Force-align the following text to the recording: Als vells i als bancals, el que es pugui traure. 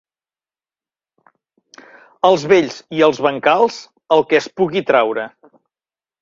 Als 2.29 2.45
vells 2.53 2.79
i 3.01 3.05
als 3.09 3.21
bancals, 3.27 3.77
el 4.17 4.27
que 4.33 4.41
es 4.41 4.49
pugui 4.63 4.85
traure. 4.91 5.29